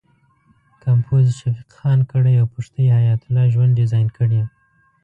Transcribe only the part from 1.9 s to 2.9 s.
کړی او پښتۍ